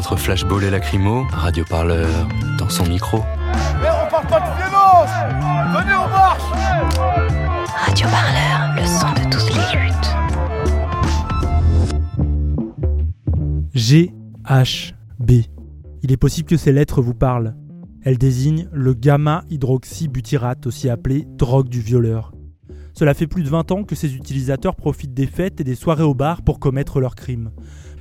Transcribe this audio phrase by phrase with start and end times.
[0.00, 2.08] Entre flashball et lacrymo, Radio Parleur
[2.56, 3.18] dans son micro.
[3.82, 5.10] Mais on parle pas de violence
[5.74, 6.42] Venez, on marche
[7.84, 10.10] Radio Parleur, le son de toutes les luttes.
[13.74, 15.30] GHB.
[16.02, 17.54] Il est possible que ces lettres vous parlent.
[18.02, 22.32] Elles désignent le gamma-hydroxybutyrate, aussi appelé drogue du violeur.
[22.94, 26.04] Cela fait plus de 20 ans que ces utilisateurs profitent des fêtes et des soirées
[26.04, 27.50] au bar pour commettre leurs crimes.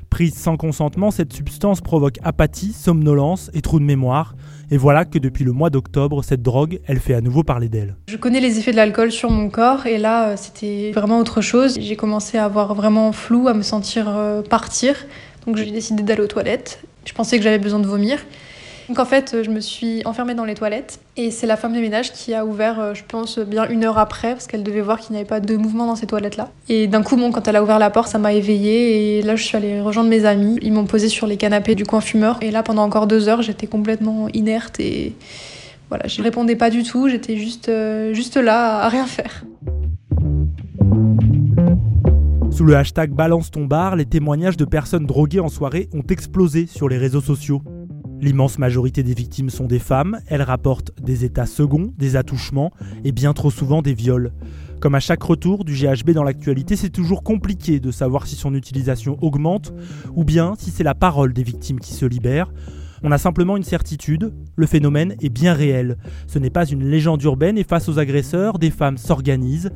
[0.09, 4.35] Prise sans consentement, cette substance provoque apathie, somnolence et trou de mémoire.
[4.71, 7.95] Et voilà que depuis le mois d'octobre, cette drogue, elle fait à nouveau parler d'elle.
[8.07, 11.41] Je connais les effets de l'alcool sur mon corps et là, euh, c'était vraiment autre
[11.41, 11.77] chose.
[11.79, 14.95] J'ai commencé à avoir vraiment flou, à me sentir euh, partir.
[15.45, 16.83] Donc j'ai décidé d'aller aux toilettes.
[17.05, 18.19] Je pensais que j'avais besoin de vomir.
[18.89, 21.79] Donc en fait, je me suis enfermée dans les toilettes et c'est la femme de
[21.79, 24.99] ménage qui a ouvert, euh, je pense, bien une heure après parce qu'elle devait voir
[24.99, 26.49] qu'il n'y avait pas de mouvement dans ces toilettes-là.
[26.69, 29.43] Et d'un coup, quand elle a ouvert la porte, ça m'a éveillée et là, je
[29.43, 30.57] suis allée rejoindre mes amis.
[30.63, 33.43] Ils m'ont posé sur les canapés du coin fumeur et là, pendant encore deux heures,
[33.43, 35.13] j'étais complètement inerte et
[35.89, 37.09] voilà, je répondais pas du tout.
[37.09, 39.43] J'étais juste, euh, juste là à rien faire.
[42.49, 46.89] Sous le hashtag Balance ton les témoignages de personnes droguées en soirée ont explosé sur
[46.89, 47.61] les réseaux sociaux.
[48.21, 52.71] L'immense majorité des victimes sont des femmes, elles rapportent des états seconds, des attouchements
[53.05, 54.33] et bien trop souvent des viols.
[54.81, 58.53] Comme à chaque retour du GHB dans l'actualité, c'est toujours compliqué de savoir si son
[58.53, 59.73] utilisation augmente
[60.15, 62.51] ou bien si c'est la parole des victimes qui se libère.
[63.03, 65.97] On a simplement une certitude, le phénomène est bien réel.
[66.27, 69.71] Ce n'est pas une légende urbaine et face aux agresseurs, des femmes s'organisent.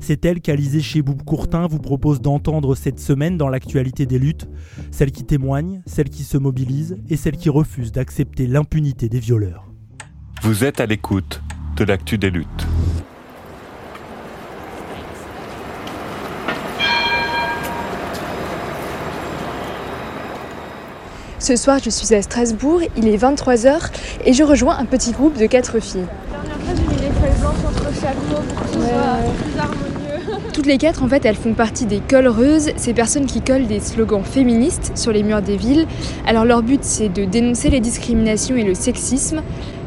[0.00, 4.48] C'est elle qu'Alizé chez Boub Courtin vous propose d'entendre cette semaine dans l'actualité des luttes.
[4.90, 9.70] Celles qui témoignent, celles qui se mobilisent et celles qui refusent d'accepter l'impunité des violeurs.
[10.42, 11.42] Vous êtes à l'écoute
[11.76, 12.66] de l'actu des luttes.
[21.44, 23.90] Ce soir, je suis à Strasbourg, il est 23h
[24.24, 26.06] et je rejoins un petit groupe de quatre filles.
[30.54, 33.80] Toutes les quatre, en fait, elles font partie des colleuses, ces personnes qui collent des
[33.80, 35.86] slogans féministes sur les murs des villes.
[36.26, 39.42] Alors leur but, c'est de dénoncer les discriminations et le sexisme.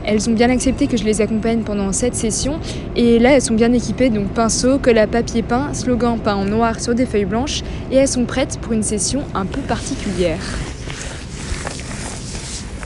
[0.05, 2.59] Elles ont bien accepté que je les accompagne pendant cette session
[2.95, 6.45] et là elles sont bien équipées, donc pinceau, colle à papier peint, slogan peint en
[6.45, 10.37] noir sur des feuilles blanches et elles sont prêtes pour une session un peu particulière.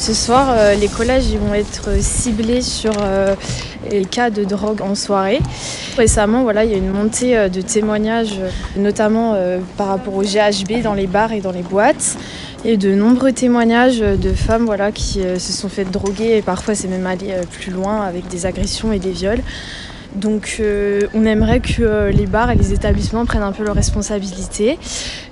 [0.02, 3.36] Ce soir, euh, les collages ils vont être ciblés sur euh,
[3.92, 5.40] les cas de drogue en soirée.
[5.96, 8.40] Récemment, il y a une montée euh, de témoignages,
[8.76, 9.38] notamment
[9.78, 12.18] par rapport au GHB dans les bars et dans les boîtes.
[12.66, 17.06] A de nombreux témoignages de femmes qui se sont faites droguer et parfois c'est même
[17.06, 19.44] allé plus loin avec des agressions et des viols.
[20.16, 20.60] Donc
[21.14, 24.80] on aimerait que les bars et les établissements prennent un peu leurs responsabilités.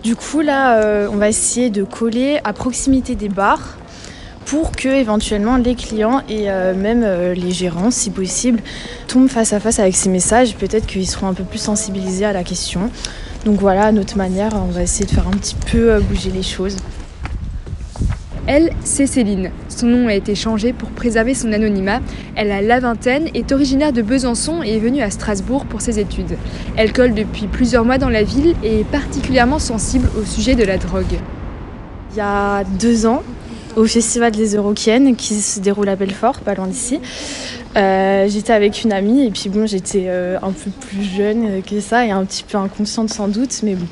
[0.04, 3.80] Du coup là, on va essayer de coller à proximité des bars
[4.50, 8.62] pour que éventuellement les clients et euh, même euh, les gérants, si possible,
[9.08, 10.56] tombent face à face avec ces messages.
[10.56, 12.90] Peut-être qu'ils seront un peu plus sensibilisés à la question.
[13.46, 16.32] Donc voilà, à notre manière, on va essayer de faire un petit peu euh, bouger
[16.32, 16.78] les choses.
[18.48, 19.52] Elle, c'est Céline.
[19.68, 22.00] Son nom a été changé pour préserver son anonymat.
[22.36, 26.00] Elle a la vingtaine, est originaire de Besançon et est venue à Strasbourg pour ses
[26.00, 26.38] études.
[26.76, 30.64] Elle colle depuis plusieurs mois dans la ville et est particulièrement sensible au sujet de
[30.64, 31.20] la drogue.
[32.14, 33.22] Il y a deux ans,
[33.76, 37.00] au Festival des Euroquiennes qui se déroule à Belfort, pas loin d'ici.
[37.78, 41.80] Euh, j'étais avec une amie et puis bon, j'étais euh, un peu plus jeune que
[41.80, 43.88] ça et un petit peu inconsciente sans doute, mais bon.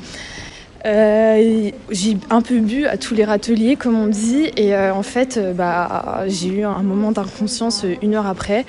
[0.86, 5.40] Euh, j'ai un peu bu à tous les râteliers, comme on dit, et en fait,
[5.54, 8.64] bah, j'ai eu un moment d'inconscience une heure après.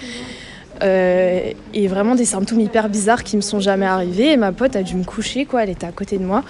[0.82, 4.32] Euh, et vraiment des symptômes hyper bizarres qui me sont jamais arrivés.
[4.32, 5.64] Et ma pote a dû me coucher, quoi.
[5.64, 6.44] Elle était à côté de moi.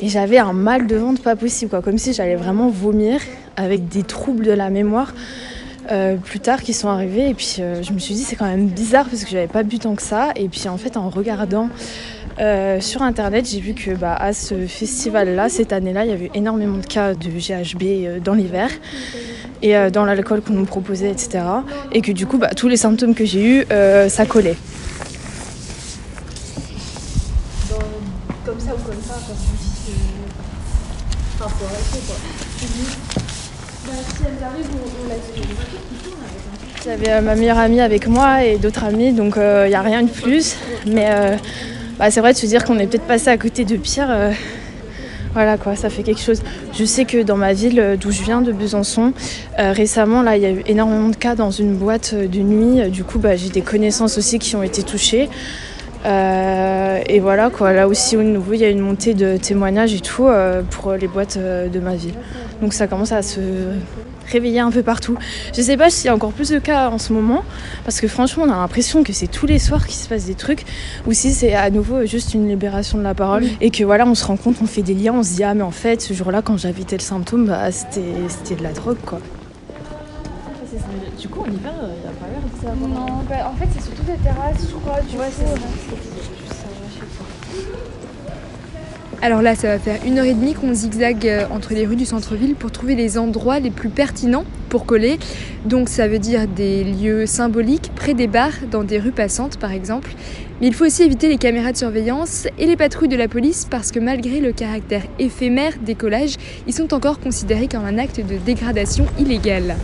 [0.00, 1.82] Et j'avais un mal de ventre pas possible, quoi.
[1.82, 3.20] Comme si j'allais vraiment vomir
[3.56, 5.12] avec des troubles de la mémoire.
[5.90, 8.46] Euh, plus tard qui sont arrivés et puis euh, je me suis dit c'est quand
[8.46, 11.10] même bizarre parce que j'avais pas bu tant que ça et puis en fait en
[11.10, 11.68] regardant
[12.38, 16.10] euh, sur internet j'ai vu que bah, à ce festival là cette année là il
[16.10, 18.70] y avait énormément de cas de GHB dans l'hiver
[19.62, 21.44] et dans l'alcool qu'on nous proposait etc
[21.92, 23.64] et que du coup bah, tous les symptômes que j'ai eu
[24.08, 24.56] ça collait
[28.44, 29.50] comme ça ou comme ça quand tu
[29.86, 29.96] dis
[31.38, 32.16] enfin faut arrêter quoi
[35.08, 35.64] laisse
[36.84, 39.80] j'avais euh, ma meilleure amie avec moi et d'autres amis, donc il euh, n'y a
[39.80, 40.56] rien de plus.
[40.86, 41.36] Mais euh,
[41.98, 44.08] bah, c'est vrai de se dire qu'on est peut-être passé à côté de pire.
[45.32, 46.42] voilà quoi, ça fait quelque chose.
[46.72, 49.12] Je sais que dans ma ville d'où je viens, de Besançon,
[49.58, 52.90] récemment là, il y a eu énormément de cas dans une boîte de nuit.
[52.90, 55.28] Du coup, bah, j'ai des connaissances aussi qui ont été touchées.
[56.04, 60.00] Et voilà quoi, là aussi au nouveau, il y a une montée de témoignages et
[60.00, 60.28] tout
[60.70, 62.14] pour les boîtes de ma ville.
[62.60, 63.40] Donc ça commence à se
[64.30, 65.18] réveillé un peu partout.
[65.54, 67.42] Je sais pas s'il y a encore plus de cas en ce moment,
[67.84, 70.34] parce que franchement, on a l'impression que c'est tous les soirs qu'il se passe des
[70.34, 70.64] trucs,
[71.06, 74.14] ou si c'est à nouveau juste une libération de la parole, et que voilà, on
[74.14, 76.14] se rend compte, on fait des liens, on se dit, ah, mais en fait, ce
[76.14, 79.20] jour-là, quand j'avais tel symptôme, bah, c'était de la drogue, quoi.
[81.20, 82.26] Du coup, en hiver, il n'y a pas
[82.64, 82.74] ça.
[82.74, 85.00] Non, bah, en fait, c'est surtout des terrasses, je crois.
[85.02, 85.30] Du ouais,
[89.22, 91.96] alors là, ça va faire une heure et demie qu'on zigzague euh, entre les rues
[91.96, 95.18] du centre-ville pour trouver les endroits les plus pertinents pour coller.
[95.64, 99.72] Donc ça veut dire des lieux symboliques près des bars, dans des rues passantes par
[99.72, 100.10] exemple.
[100.60, 103.66] Mais il faut aussi éviter les caméras de surveillance et les patrouilles de la police
[103.70, 106.34] parce que malgré le caractère éphémère des collages,
[106.66, 109.76] ils sont encore considérés comme un acte de dégradation illégale.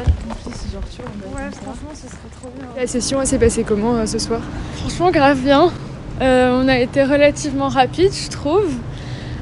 [0.00, 2.66] Ouais, franchement, ce serait trop bien.
[2.76, 4.40] La session, elle s'est passée comment euh, ce soir?
[4.76, 5.70] Franchement, grave bien.
[6.20, 8.70] Euh, on a été relativement rapide, je trouve.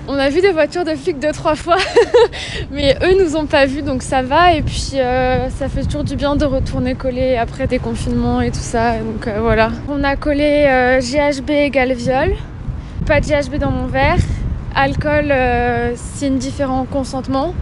[0.08, 1.78] On a vu des voitures de flics deux, trois fois,
[2.70, 4.52] mais eux nous ont pas vus, donc ça va.
[4.54, 8.50] Et puis, euh, ça fait toujours du bien de retourner coller après des confinements et
[8.50, 8.98] tout ça.
[8.98, 9.70] Donc voilà.
[9.88, 12.34] On a collé GHB égale viol.
[13.04, 14.18] Pas de GHB dans mon verre.
[14.74, 15.32] Alcool,
[15.96, 17.54] signe différent consentement.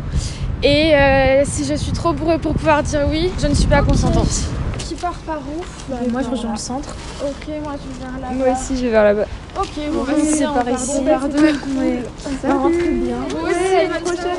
[0.67, 3.83] Et euh, si je suis trop bourrée pour pouvoir dire oui, je ne suis pas
[3.83, 4.31] consentante.
[4.79, 6.97] Qui part par où bah, Moi, je rejoins le centre.
[7.23, 8.35] Ok, moi, je vais vers là-bas.
[8.35, 9.27] Moi aussi, je vais vers là-bas.
[9.61, 10.87] Ok, bon, vas-y, c'est par ici.
[10.87, 13.17] Ça va rentrer bien.
[13.45, 14.39] Oui, c'est la prochaine.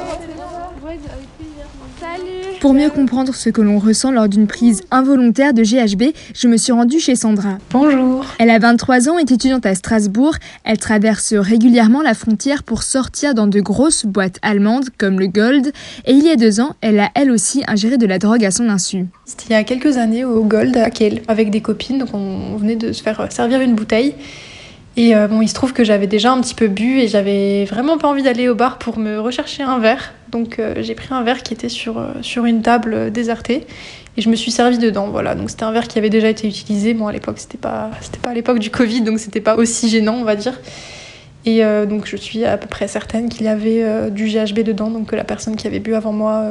[2.62, 6.58] Pour mieux comprendre ce que l'on ressent lors d'une prise involontaire de GHB, je me
[6.58, 7.58] suis rendue chez Sandra.
[7.72, 8.26] Bonjour.
[8.40, 10.36] Elle a 23 ans, est étudiante à Strasbourg.
[10.64, 15.74] Elle traverse régulièrement la frontière pour sortir dans de grosses boîtes allemandes comme le Gold.
[16.06, 18.52] Et il y a deux ans, elle a elle aussi ingéré de la drogue à
[18.52, 19.06] son insu.
[19.26, 22.00] C'était il y a quelques années au Gold à Kiel avec des copines.
[22.00, 24.16] Donc on venait de se faire servir une bouteille.
[24.97, 27.65] Et euh, bon, il se trouve que j'avais déjà un petit peu bu et j'avais
[27.65, 30.13] vraiment pas envie d'aller au bar pour me rechercher un verre.
[30.30, 33.68] Donc euh, j'ai pris un verre qui était sur, euh, sur une table désertée
[34.15, 35.09] et je me suis servi dedans.
[35.09, 36.94] Voilà, donc c'était un verre qui avait déjà été utilisé.
[36.94, 39.89] Bon, à l'époque, c'était pas, c'était pas à l'époque du Covid, donc c'était pas aussi
[39.89, 40.57] gênant, on va dire.
[41.48, 45.09] Et donc je suis à peu près certaine qu'il y avait du GHB dedans, donc
[45.09, 46.44] que la personne qui avait bu avant moi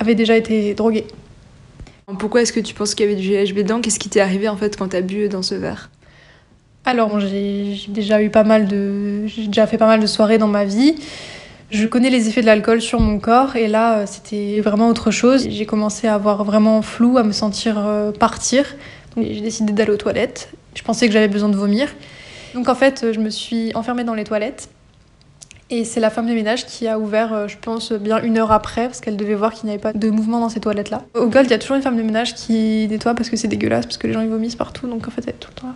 [0.00, 1.06] avait déjà été droguée.
[2.18, 3.80] Pourquoi est-ce que tu penses qu'il y avait du GHB dedans?
[3.80, 5.88] Qu'est-ce qui t'est arrivé en fait quand t'as bu dans ce verre?
[6.84, 10.48] Alors, j'ai déjà eu pas mal de, j'ai déjà fait pas mal de soirées dans
[10.48, 10.94] ma vie.
[11.70, 15.10] Je connais les effets de l'alcool sur mon corps et là, euh, c'était vraiment autre
[15.10, 15.46] chose.
[15.48, 18.76] J'ai commencé à avoir vraiment flou, à me sentir euh, partir.
[19.16, 20.50] J'ai décidé d'aller aux toilettes.
[20.74, 21.88] Je pensais que j'avais besoin de vomir.
[22.54, 24.68] Donc, en fait, je me suis enfermée dans les toilettes.
[25.70, 28.52] Et c'est la femme de ménage qui a ouvert, euh, je pense, bien une heure
[28.52, 31.02] après, parce qu'elle devait voir qu'il n'y avait pas de mouvement dans ces toilettes-là.
[31.14, 33.48] Au Gold, il y a toujours une femme de ménage qui nettoie parce que c'est
[33.48, 35.60] dégueulasse, parce que les gens ils vomissent partout, donc en fait, elle est tout le
[35.62, 35.74] temps là.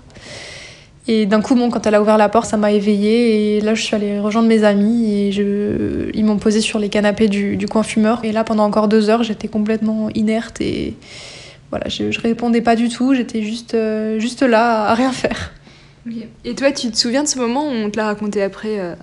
[1.10, 3.56] Et d'un coup, bon, quand elle a ouvert la porte, ça m'a éveillée.
[3.56, 6.10] Et là, je suis allée rejoindre mes amis et je...
[6.12, 8.22] ils m'ont posé sur les canapés du, du, coin fumeur.
[8.24, 10.94] Et là, pendant encore deux heures, j'étais complètement inerte et
[11.70, 13.14] voilà, je, je répondais pas du tout.
[13.14, 15.52] J'étais juste, euh, juste là à rien faire.
[16.44, 18.94] Et toi, tu te souviens de ce moment où on te l'a raconté après euh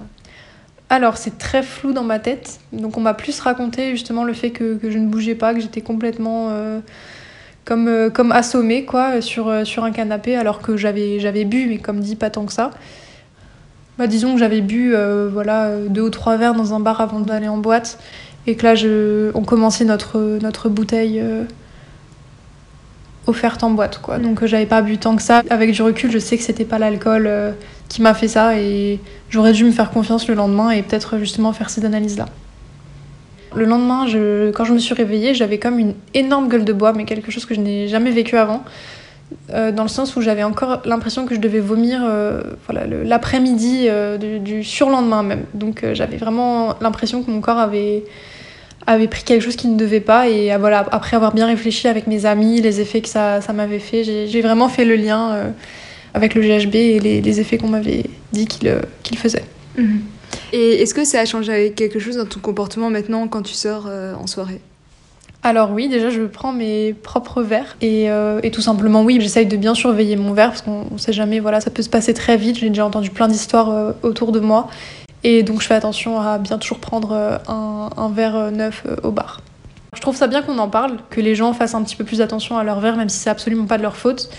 [0.88, 2.60] alors, c'est très flou dans ma tête.
[2.72, 5.60] Donc, on m'a plus raconté justement le fait que, que je ne bougeais pas, que
[5.60, 6.50] j'étais complètement.
[6.52, 6.80] Euh,
[7.65, 11.65] comme, euh, comme assommé quoi, sur, euh, sur un canapé alors que j'avais, j'avais bu,
[11.67, 12.72] mais comme dit, pas tant que ça.
[13.98, 17.19] Bah, disons que j'avais bu euh, voilà, deux ou trois verres dans un bar avant
[17.19, 17.98] d'aller en boîte
[18.45, 21.24] et que là je, on commençait notre, notre bouteille
[23.25, 24.19] offerte en boîte, quoi.
[24.19, 25.41] Donc j'avais pas bu tant que ça.
[25.50, 27.27] Avec du recul, je sais que c'était pas l'alcool
[27.89, 31.53] qui m'a fait ça et j'aurais dû me faire confiance le lendemain et peut-être justement
[31.53, 32.27] faire ces analyses-là.
[33.56, 34.06] Le lendemain,
[34.54, 37.46] quand je me suis réveillée, j'avais comme une énorme gueule de bois, mais quelque chose
[37.46, 38.64] que je n'ai jamais vécu avant.
[39.52, 43.86] Euh, dans le sens où j'avais encore l'impression que je devais vomir euh, voilà, l'après-midi
[43.90, 45.46] euh, du, surlendemain même.
[45.54, 48.04] Donc j'avais vraiment l'impression que mon corps avait,
[48.86, 50.30] avait pris quelque chose qui ne devait pas.
[50.30, 54.04] Et voilà, après avoir bien réfléchi avec mes amis, les effets que ça, m'avait fait,
[54.04, 55.54] j'ai vraiment fait le lien
[56.14, 59.44] avec le GHB et les, effets qu'on m'avait dit qu'il qu'il faisait.
[60.54, 63.86] Et est-ce que ça a changé quelque chose dans ton comportement maintenant quand tu sors
[63.88, 64.62] euh, en soirée?
[65.44, 69.46] Alors oui, déjà je prends mes propres verres et, euh, et tout simplement oui, j'essaye
[69.46, 72.13] de bien surveiller mon verre parce qu'on ne sait jamais, voilà, ça peut se passer
[72.13, 72.58] très vite.
[72.58, 74.68] J'ai déjà entendu plein d'histoires euh, autour de moi
[75.24, 79.42] et donc je fais attention à bien toujours prendre un, un verre neuf au bar.
[79.96, 82.22] Je trouve ça bien qu'on en parle, que les gens fassent un petit peu plus
[82.22, 84.30] attention à leur verre, même si c'est absolument pas de leur faute.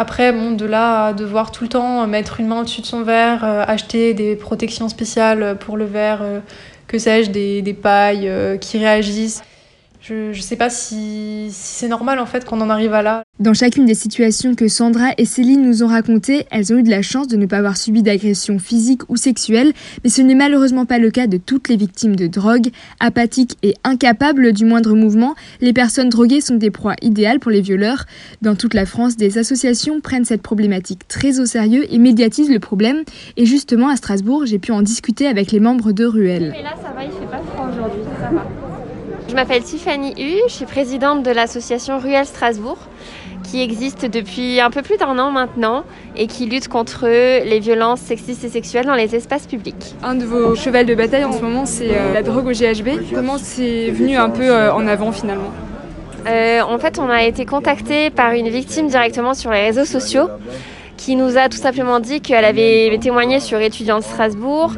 [0.00, 3.02] Après, bon, de là à devoir tout le temps mettre une main au-dessus de son
[3.02, 6.38] verre, euh, acheter des protections spéciales pour le verre, euh,
[6.86, 9.42] que sais-je, des, pailles euh, qui réagissent.
[10.00, 13.22] Je, je sais pas si, si c'est normal en fait qu'on en arrive à là.
[13.40, 16.90] Dans chacune des situations que Sandra et Céline nous ont racontées, elles ont eu de
[16.90, 20.86] la chance de ne pas avoir subi d'agression physique ou sexuelle, mais ce n'est malheureusement
[20.86, 22.68] pas le cas de toutes les victimes de drogue.
[23.00, 27.60] Apathiques et incapables du moindre mouvement, les personnes droguées sont des proies idéales pour les
[27.60, 28.04] violeurs.
[28.42, 32.60] Dans toute la France, des associations prennent cette problématique très au sérieux et médiatisent le
[32.60, 33.02] problème.
[33.36, 36.52] Et justement, à Strasbourg, j'ai pu en discuter avec les membres de Ruel.
[36.56, 38.44] Mais là, ça va, il fait pas froid aujourd'hui, ça va.
[39.28, 42.78] Je m'appelle Tiffany Hu, je suis présidente de l'association Ruelle Strasbourg,
[43.44, 45.84] qui existe depuis un peu plus d'un an maintenant
[46.16, 49.94] et qui lutte contre les violences sexistes et sexuelles dans les espaces publics.
[50.02, 53.12] Un de vos chevals de bataille en ce moment, c'est euh, la drogue au GHB.
[53.14, 55.52] Comment c'est venu un peu euh, en avant finalement?
[56.26, 60.28] Euh, en fait, on a été contacté par une victime directement sur les réseaux sociaux
[60.98, 64.72] qui nous a tout simplement dit qu'elle avait témoigné sur étudiants de Strasbourg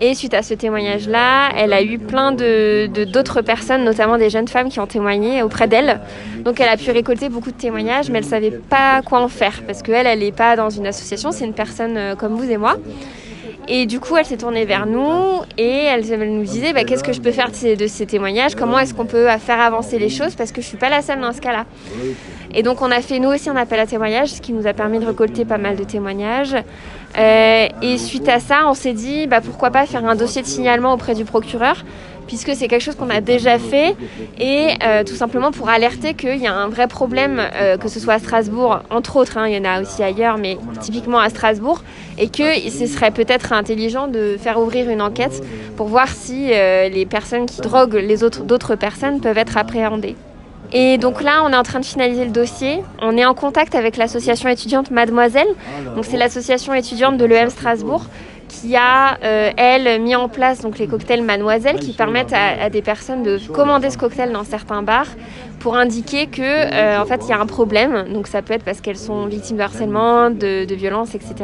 [0.00, 4.48] et suite à ce témoignage-là, elle a eu plein de d'autres personnes, notamment des jeunes
[4.48, 6.00] femmes qui ont témoigné auprès d'elle.
[6.44, 9.62] Donc elle a pu récolter beaucoup de témoignages, mais elle savait pas quoi en faire
[9.66, 12.56] parce qu'elle, elle n'est pas dans une association, c'est une personne euh, comme vous et
[12.56, 12.76] moi.
[13.68, 17.12] Et du coup, elle s'est tournée vers nous et elle, nous disait bah, qu'est-ce que
[17.12, 20.36] je peux faire de ces, témoignages, comment est-ce qu'on peut faire avancer les choses?
[20.36, 21.64] Parce que je suis pas la seule dans ce cas-là.
[22.54, 24.72] Et donc, on a fait nous aussi un appel à témoignages, ce qui nous a
[24.72, 26.56] permis de récolter pas mal de témoignages.
[27.18, 30.46] Euh, et suite à ça, on s'est dit bah, pourquoi pas faire un dossier de
[30.46, 31.84] signalement auprès du procureur?
[32.26, 33.94] Puisque c'est quelque chose qu'on a déjà fait
[34.38, 38.00] et euh, tout simplement pour alerter qu'il y a un vrai problème, euh, que ce
[38.00, 41.28] soit à Strasbourg, entre autres, hein, il y en a aussi ailleurs, mais typiquement à
[41.28, 41.82] Strasbourg,
[42.18, 45.42] et que ce serait peut-être intelligent de faire ouvrir une enquête
[45.76, 50.16] pour voir si euh, les personnes qui droguent les autres d'autres personnes peuvent être appréhendées.
[50.72, 52.82] Et donc là, on est en train de finaliser le dossier.
[53.00, 55.46] On est en contact avec l'association étudiante Mademoiselle.
[55.94, 58.06] Donc c'est l'association étudiante de l'EM Strasbourg
[58.48, 62.82] qui a, euh, elle, mis en place donc, les cocktails Mademoiselle qui permettent à, des
[62.82, 65.08] personnes de commander ce cocktail dans certains bars
[65.60, 68.12] pour indiquer que euh, en fait il y a un problème.
[68.12, 71.34] Donc ça peut être parce qu'elles sont victimes de harcèlement, de, violence, etc.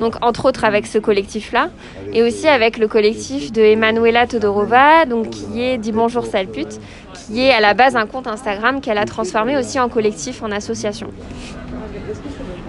[0.00, 1.70] Donc entre autres avec ce collectif-là
[2.12, 6.46] et aussi avec le collectif de Emanuela Todorova, donc qui est dit bonjour sale
[7.26, 10.50] qui est à la base un compte Instagram qu'elle a transformé aussi en collectif, en
[10.50, 11.08] association.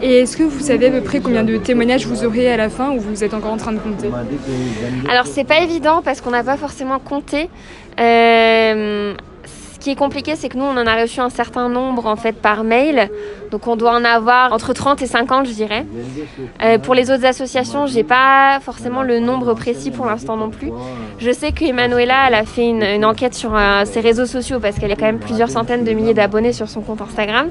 [0.02, 2.70] Et est-ce que vous savez à peu près combien de témoignages vous aurez à la
[2.70, 4.10] fin ou vous êtes encore en train de compter?
[5.10, 7.50] Alors c'est pas évident parce qu'on n'a pas forcément compté.
[8.00, 9.14] Euh,
[9.46, 12.16] ce qui est compliqué, c'est que nous on en a reçu un certain nombre en
[12.16, 13.10] fait par mail,
[13.52, 15.86] donc on doit en avoir entre 30 et 50, je dirais.
[16.64, 20.72] Euh, pour les autres associations, j'ai pas forcément le nombre précis pour l'instant non plus.
[21.20, 24.80] Je sais que Emanuela, elle a fait une, enquête sur euh, ses réseaux sociaux parce
[24.80, 27.50] qu'elle a quand même plusieurs centaines de milliers d'abonnés sur son compte Instagram.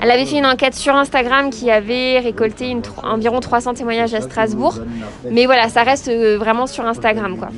[0.00, 4.78] Elle avait fait une enquête sur Instagram qui avait récolté environ 300 témoignages à Strasbourg.
[5.30, 7.48] Mais voilà, ça reste euh, vraiment sur Instagram, quoi.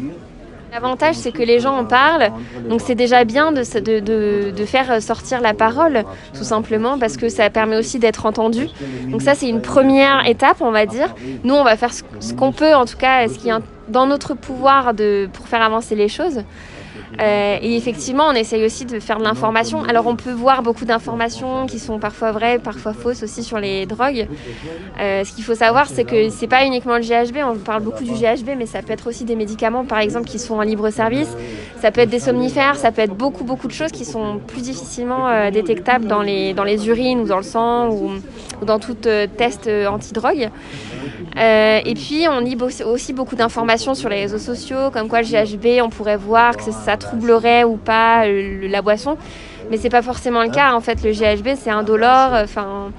[0.73, 2.30] L'avantage, c'est que les gens en parlent,
[2.68, 3.64] donc c'est déjà bien de,
[4.64, 8.68] faire sortir la parole, tout simplement, parce que ça permet aussi d'être entendu.
[9.09, 11.12] Donc ça, c'est une première étape, on va dire.
[11.42, 13.54] Nous, on va faire ce, qu'on peut, en tout cas, ce qui est
[13.88, 14.92] dans notre pouvoir
[15.32, 16.44] pour faire avancer les choses.
[17.21, 19.83] Euh, et effectivement, on essaye aussi de faire de l'information.
[19.85, 23.87] Alors, on peut voir beaucoup d'informations qui sont parfois vraies, parfois fausses aussi sur les
[23.87, 24.26] drogues.
[25.00, 27.38] Euh, ce qu'il faut savoir, c'est que c'est pas uniquement le GHB.
[27.45, 30.38] On parle beaucoup du GHB, mais ça peut être aussi des médicaments, par exemple, qui
[30.38, 31.37] sont en libre service.
[31.80, 32.76] Ça peut être des somnifères.
[32.76, 36.54] Ça peut être beaucoup, beaucoup de choses qui sont plus difficilement euh, détectables dans les,
[36.54, 38.11] dans les urines ou dans le sang ou,
[38.64, 40.50] dans tout test antidrogue.
[41.37, 45.83] Et puis, on lit aussi beaucoup d'informations sur les réseaux sociaux, comme quoi le GHB,
[45.83, 49.16] on pourrait voir que ça troublerait ou pas euh, la boisson.
[49.70, 50.75] Mais c'est pas forcément le cas.
[50.75, 52.32] En fait, le GHB, c'est indolore.
[52.32, 52.90] Enfin,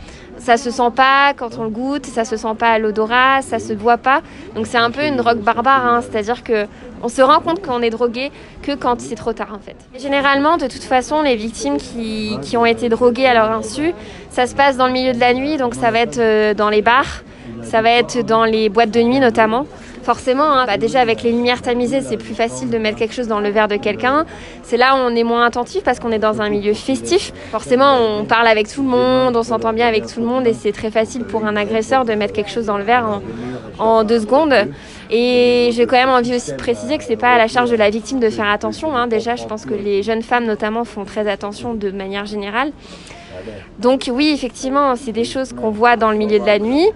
[0.41, 3.59] ça se sent pas quand on le goûte, ça se sent pas à l'odorat, ça
[3.59, 4.21] se voit pas.
[4.55, 6.01] Donc c'est un peu une drogue barbare, hein.
[6.01, 6.65] c'est-à-dire que
[7.03, 8.31] on se rend compte qu'on est drogué
[8.61, 9.75] que quand c'est trop tard en fait.
[9.99, 13.93] Généralement, de toute façon, les victimes qui, qui, ont été droguées à leur insu,
[14.29, 16.69] ça se passe dans le milieu de la nuit, donc ça va être euh, dans
[16.69, 17.23] les bars,
[17.63, 19.65] ça va être dans les boîtes de nuit notamment
[20.03, 23.27] forcément, hein, bah déjà avec les lumières tamisées, c'est plus facile de mettre quelque chose
[23.27, 24.25] dans le verre de quelqu'un.
[24.63, 27.33] C'est là où on est moins attentif parce qu'on est dans un milieu festif.
[27.51, 30.53] Forcément, on parle avec tout le monde, on s'entend bien avec tout le monde et
[30.53, 33.21] c'est très facile pour un agresseur de mettre quelque chose dans le verre
[33.79, 34.53] en, deux secondes.
[35.13, 37.75] Et j'ai quand même envie aussi de préciser que c'est pas à la charge de
[37.75, 38.95] la victime de faire attention.
[38.95, 39.07] Hein.
[39.07, 42.71] Déjà, je pense que les jeunes femmes notamment font très attention de manière générale.
[43.79, 46.87] Donc oui, effectivement, c'est des choses qu'on voit dans le milieu de la nuit.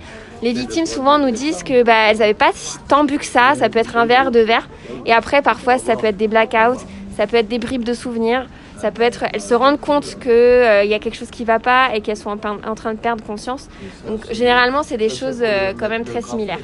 [0.42, 2.52] Les victimes souvent nous disent que bah, elles n'avaient pas
[2.88, 3.54] tant bu que ça.
[3.56, 4.70] Ça peut être un verre, deux verres.
[5.06, 6.80] Et après, parfois, ça peut être des blackouts,
[7.18, 8.48] ça peut être des bribes de souvenirs.
[8.78, 11.48] Ça peut être, elles se rendent compte qu'il euh, y a quelque chose qui ne
[11.48, 13.70] va pas et qu'elles sont en, train de perdre conscience.
[14.08, 16.60] Donc généralement, c'est des choses euh, quand même très similaires.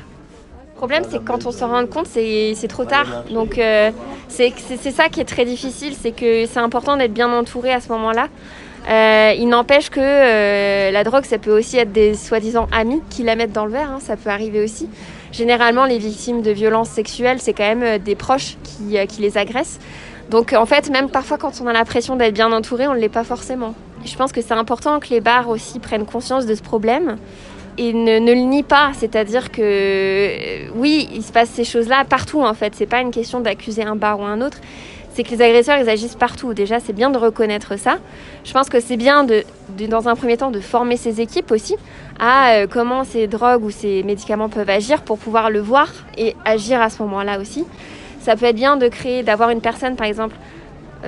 [0.81, 3.25] Le problème, c'est que quand on se rend compte, c'est trop tard.
[3.29, 3.91] Donc euh,
[4.29, 4.51] c'est
[4.91, 8.29] ça qui est très difficile, c'est que c'est important d'être bien entouré à ce moment-là.
[8.89, 13.21] Euh, il n'empêche que euh, la drogue, ça peut aussi être des soi-disant amis qui
[13.21, 14.89] la mettent dans le verre, hein, ça peut arriver aussi.
[15.31, 19.37] Généralement, les victimes de violences sexuelles, c'est quand même euh, des proches qui, qui, les
[19.37, 19.77] agressent.
[20.31, 23.07] Donc en fait, même parfois quand on a l'impression d'être bien entouré, on ne l'est
[23.07, 23.75] pas forcément.
[24.03, 27.17] Je pense que c'est important que les bars aussi prennent conscience de ce problème
[27.77, 28.91] et ne, le nient pas.
[28.93, 32.73] C'est-à-dire que oui, il se passe ces choses-là partout en fait.
[32.75, 34.57] C'est pas une question d'accuser un bar ou un autre
[35.13, 36.53] c'est que les agresseurs, ils agissent partout.
[36.53, 37.97] Déjà, c'est bien de reconnaître ça.
[38.43, 39.43] Je pense que c'est bien, de,
[39.87, 41.75] dans un premier temps, de former ces équipes aussi
[42.19, 46.35] à euh, comment ces drogues ou ces médicaments peuvent agir pour pouvoir le voir et
[46.45, 47.65] agir à ce moment-là aussi.
[48.21, 50.60] Ça peut être bien de créer, d'avoir une personne, par exemple, euh,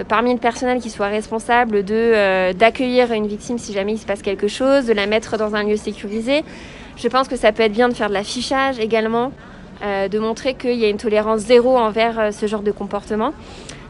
[0.08, 4.06] parmi le personnel qui soit responsable de euh, d'accueillir une victime si jamais il se
[4.06, 6.44] passe quelque chose, de la mettre dans un lieu sécurisé.
[6.98, 9.32] Je pense que ça peut être bien de faire de l'affichage également,
[9.82, 13.34] de montrer qu'il y a une tolérance zéro envers ce genre de comportement.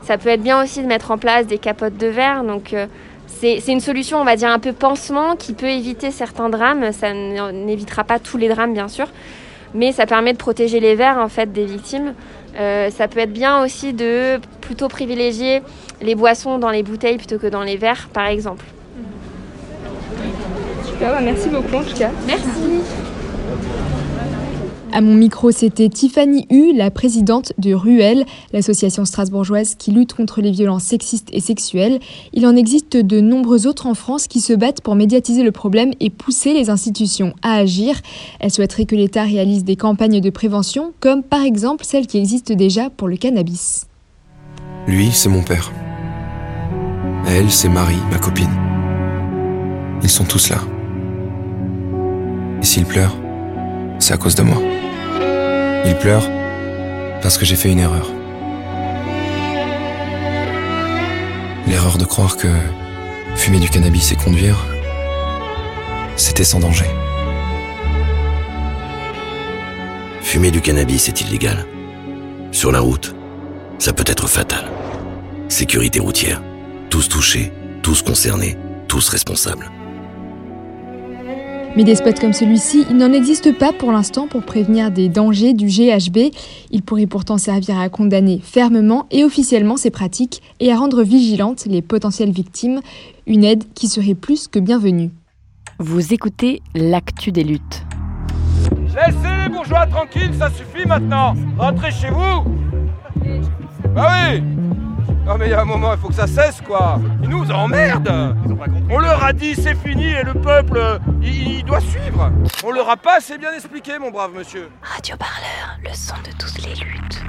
[0.03, 2.43] Ça peut être bien aussi de mettre en place des capotes de verre.
[2.43, 2.87] Donc, euh,
[3.27, 6.91] c'est une solution, on va dire, un peu pansement qui peut éviter certains drames.
[6.91, 9.07] Ça n'évitera pas tous les drames, bien sûr.
[9.73, 12.13] Mais ça permet de protéger les verres, en fait, des victimes.
[12.55, 15.61] Euh, ça peut être bien aussi de plutôt privilégier
[16.01, 18.65] les boissons dans les bouteilles plutôt que dans les verres, par exemple.
[20.85, 22.11] Super, bah, merci beaucoup en tout cas.
[22.27, 22.83] Merci.
[24.95, 30.39] À mon micro, c'était Tiffany Hu, la présidente de RUEL, l'association strasbourgeoise qui lutte contre
[30.39, 31.99] les violences sexistes et sexuelles.
[32.31, 35.93] Il en existe de nombreux autres en France qui se battent pour médiatiser le problème
[35.99, 37.99] et pousser les institutions à agir.
[38.39, 42.51] Elle souhaiterait que l'État réalise des campagnes de prévention, comme par exemple celle qui existe
[42.51, 43.87] déjà pour le cannabis.
[44.85, 45.71] Lui, c'est mon père.
[47.27, 48.53] Elle, c'est Marie, ma copine.
[50.03, 50.59] Ils sont tous là.
[52.61, 53.17] Et s'ils pleurent,
[53.97, 54.61] c'est à cause de moi.
[55.85, 56.29] Il pleure
[57.21, 58.07] parce que j'ai fait une erreur.
[61.67, 62.47] L'erreur de croire que
[63.35, 64.65] fumer du cannabis et conduire,
[66.15, 66.85] c'était sans danger.
[70.21, 71.65] Fumer du cannabis est illégal.
[72.51, 73.15] Sur la route,
[73.79, 74.71] ça peut être fatal.
[75.49, 76.41] Sécurité routière.
[76.89, 79.69] Tous touchés, tous concernés, tous responsables.
[81.75, 85.53] Mais des spots comme celui-ci, il n'en existe pas pour l'instant pour prévenir des dangers
[85.53, 86.31] du GHB.
[86.69, 91.65] Il pourrait pourtant servir à condamner fermement et officiellement ces pratiques et à rendre vigilantes
[91.65, 92.79] les potentielles victimes,
[93.25, 95.09] une aide qui serait plus que bienvenue.
[95.79, 97.83] Vous écoutez l'actu des luttes.
[98.95, 101.33] Laissez les bourgeois tranquilles, ça suffit maintenant.
[101.57, 102.43] Rentrez chez vous.
[103.95, 104.52] Bah oui
[105.33, 106.99] non mais il y a un moment, il faut que ça cesse quoi.
[107.23, 108.35] Ils nous emmerdent.
[108.87, 112.31] On leur a dit c'est fini et le peuple, il, doit suivre.
[112.63, 114.69] On leur a pas assez bien expliqué mon brave monsieur.
[114.83, 117.23] Radio Parleur, le son de toutes les luttes.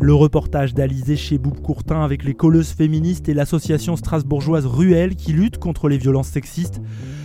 [0.00, 5.34] Le reportage d'Alizé chez Boub Courtin avec les colleuses féministes et l'association strasbourgeoise Ruelle qui
[5.34, 6.80] lutte contre les violences sexistes.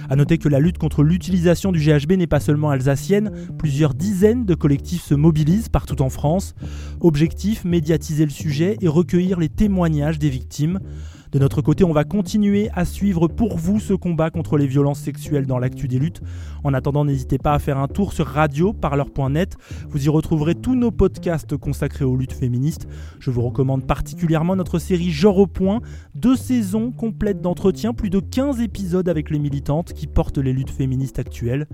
[0.09, 4.43] A noter que la lutte contre l'utilisation du GHB n'est pas seulement alsacienne, plusieurs dizaines
[4.43, 6.55] de collectifs se mobilisent partout en France.
[6.99, 10.79] Objectif, médiatiser le sujet et recueillir les témoignages des victimes.
[11.31, 14.99] De notre côté, on va continuer à suivre pour vous ce combat contre les violences
[14.99, 16.21] sexuelles dans l'actu des luttes.
[16.63, 19.55] En attendant, n'hésitez pas à faire un tour sur radioparleur.net.
[19.89, 22.87] Vous y retrouverez tous nos podcasts consacrés aux luttes féministes.
[23.19, 25.81] Je vous recommande particulièrement notre série Genre au point,
[26.15, 30.71] deux saisons complètes d'entretiens, plus de 15 épisodes avec les militantes qui portent les luttes
[30.71, 31.67] féministes actuelles.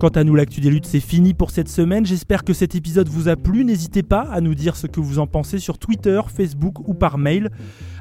[0.00, 2.06] Quant à nous, l'actu des luttes, c'est fini pour cette semaine.
[2.06, 3.64] J'espère que cet épisode vous a plu.
[3.64, 7.18] N'hésitez pas à nous dire ce que vous en pensez sur Twitter, Facebook ou par
[7.18, 7.50] mail.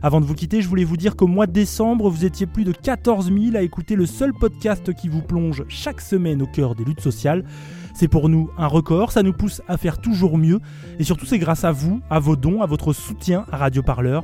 [0.03, 2.65] Avant de vous quitter, je voulais vous dire qu'au mois de décembre, vous étiez plus
[2.65, 6.75] de 14 000 à écouter le seul podcast qui vous plonge chaque semaine au cœur
[6.75, 7.43] des luttes sociales.
[7.95, 10.59] C'est pour nous un record, ça nous pousse à faire toujours mieux.
[10.99, 14.23] Et surtout, c'est grâce à vous, à vos dons, à votre soutien à Radio Parleur.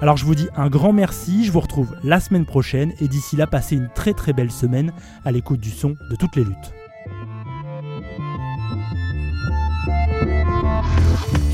[0.00, 3.34] Alors je vous dis un grand merci, je vous retrouve la semaine prochaine et d'ici
[3.34, 4.92] là, passez une très très belle semaine
[5.24, 6.79] à l'écoute du son de toutes les luttes.